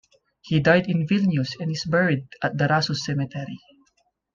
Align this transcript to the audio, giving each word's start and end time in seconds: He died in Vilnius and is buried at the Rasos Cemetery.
He 0.41 0.59
died 0.59 0.87
in 0.87 1.05
Vilnius 1.05 1.53
and 1.59 1.69
is 1.69 1.85
buried 1.85 2.25
at 2.41 2.57
the 2.57 2.65
Rasos 2.65 2.95
Cemetery. 3.01 3.59